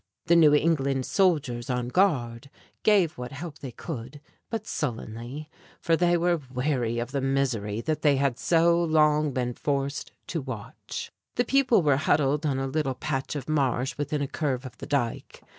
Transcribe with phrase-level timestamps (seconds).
[0.25, 2.49] The New England soldiers on guard
[2.81, 5.47] gave what help they could, but sullenly;
[5.79, 10.41] for they were weary of the misery that they had so long been forced to
[10.41, 11.11] watch.
[11.35, 14.87] The people were huddled on a little patch of marsh within a curve of the
[14.87, 15.43] dike.